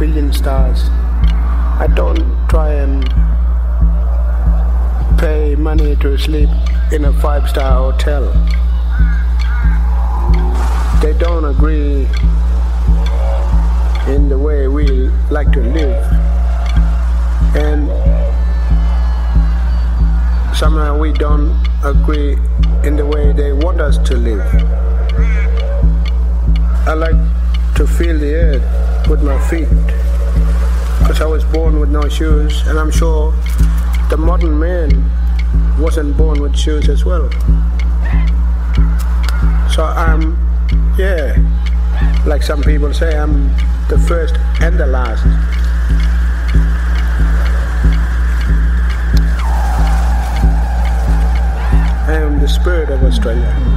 [0.00, 0.88] billion stars.
[1.78, 3.04] I don't try and
[5.18, 6.48] pay money to sleep
[6.92, 8.24] in a five star hotel.
[11.00, 12.08] They don't agree
[14.14, 14.86] in the way we
[15.30, 16.02] like to live.
[17.56, 17.88] And
[20.56, 21.52] somehow we don't
[21.84, 22.38] agree
[22.84, 24.46] in the way they want us to live.
[26.86, 27.20] I like
[27.76, 28.79] to feel the earth
[29.10, 29.68] with my feet
[31.00, 33.32] because I was born with no shoes, and I'm sure
[34.08, 34.88] the modern man
[35.80, 37.28] wasn't born with shoes as well.
[39.74, 40.38] So I'm,
[40.96, 41.34] yeah,
[42.24, 43.48] like some people say, I'm
[43.88, 45.26] the first and the last.
[52.08, 53.69] I am the spirit of Australia.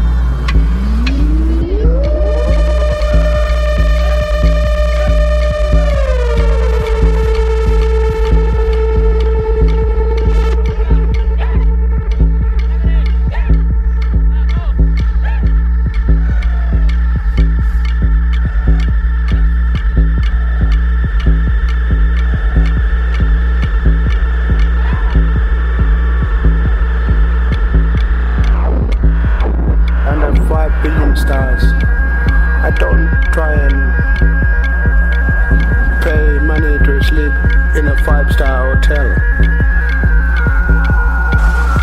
[38.06, 39.16] five star hotel.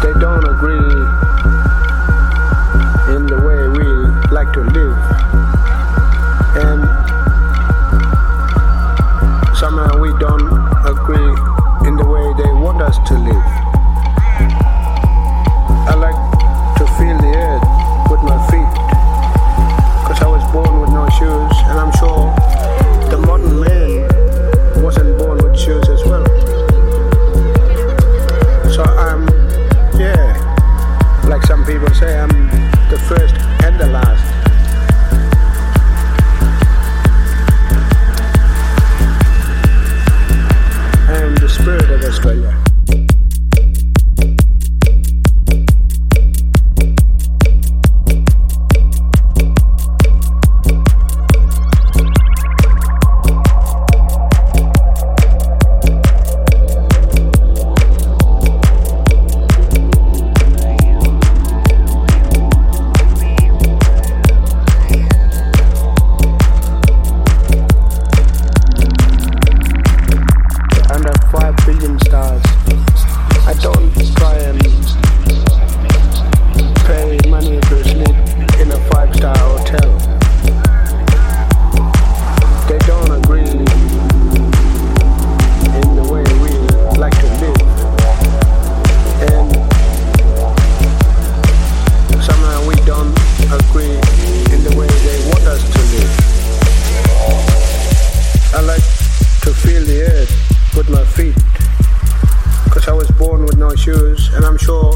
[0.03, 0.77] They don't agree
[3.15, 3.85] in the way we
[4.31, 4.99] like to live.
[6.57, 6.83] And
[9.57, 10.49] somehow we don't
[10.87, 11.33] agree
[11.89, 13.70] in the way they want us to live.
[103.71, 104.95] our shoes, and I'm sure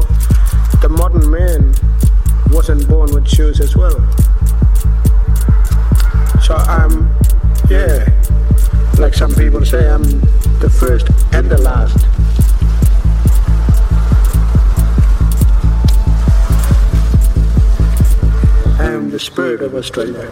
[0.81, 1.73] the modern man
[2.51, 3.95] wasn't born with shoes as well.
[6.41, 7.07] So I'm,
[7.69, 8.03] yeah,
[8.99, 10.03] like some people say, I'm
[10.59, 12.03] the first and the last.
[18.77, 20.29] I am the spirit of Australia.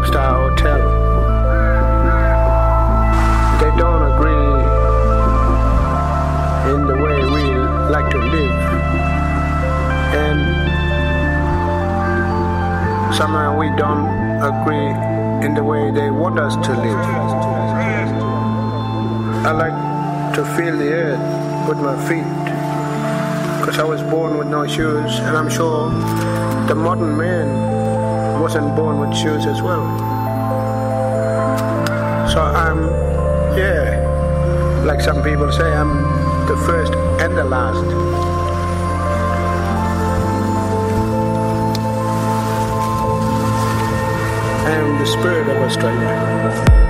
[0.00, 0.80] five star hotel.
[3.60, 4.50] They don't agree
[6.72, 7.42] in the way we
[7.90, 8.60] like to live.
[10.14, 10.40] And
[13.14, 14.08] somehow we don't
[14.42, 14.92] agree
[15.46, 16.98] in the way they want us to live.
[19.46, 22.24] I like to feel the earth with my feet.
[23.60, 25.90] Because I was born with no shoes, and I'm sure
[26.66, 27.79] the modern man
[28.40, 29.84] wasn't born with shoes as well.
[32.26, 32.88] So I'm,
[33.54, 35.92] yeah, like some people say, I'm
[36.46, 37.84] the first and the last.
[44.66, 46.89] I am the spirit of Australia.